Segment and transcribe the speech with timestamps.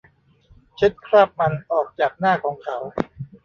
[0.75, 2.77] เช็ดคราบมันออกจากหน้าของเขา